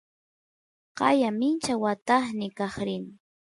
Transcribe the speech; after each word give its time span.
qaya 0.97 1.29
mincha 1.39 1.73
watasniy 1.83 2.51
kaq 2.57 2.73
rin 2.87 3.05